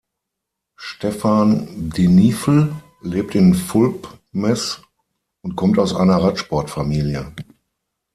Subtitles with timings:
[0.77, 4.81] Stefan Denifl lebt in Fulpmes
[5.43, 7.31] und kommt aus einer Radsportfamilie.